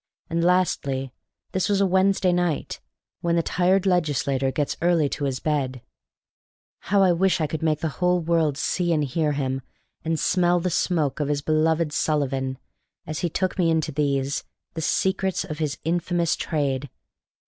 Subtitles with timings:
[0.31, 1.13] And lastly,
[1.51, 2.79] this was a Wednesday night,
[3.19, 5.79] when the tired legislator gets early to his bed.
[6.89, 9.61] How I wish I could make the whole world see and hear him,
[10.03, 12.57] and smell the smoke of his beloved Sullivan,
[13.05, 14.43] as he took me into these,
[14.73, 16.89] the secrets of his infamous trade!